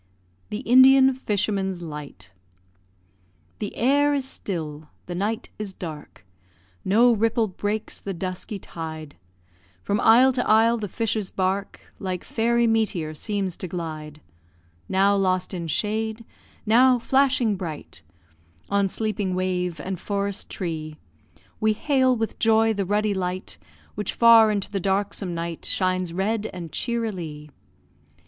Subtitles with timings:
[0.49, 2.31] THE INDIAN FISHERMAN'S LIGHT
[3.59, 6.25] The air is still, the night is dark,
[6.83, 9.15] No ripple breaks the dusky tide;
[9.83, 14.21] From isle to isle the fisher's bark Like fairy meteor seems to glide;
[14.89, 16.25] Now lost in shade
[16.65, 18.01] now flashing bright
[18.69, 20.97] On sleeping wave and forest tree;
[21.59, 23.59] We hail with joy the ruddy light,
[23.93, 27.51] Which far into the darksome night Shines red and cheerily!